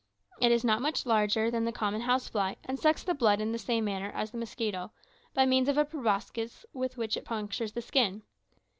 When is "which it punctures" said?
6.97-7.73